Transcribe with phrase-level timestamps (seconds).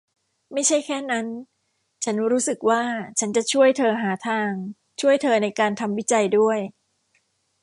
[0.53, 1.27] ไม่ใช่แค่นั้น
[2.03, 2.81] ฉันรู้สึกว่า
[3.19, 4.51] ฉันจะช่วยเธอหาทาง
[5.01, 6.59] ช่วยเธอในการทำวิจัยด้วย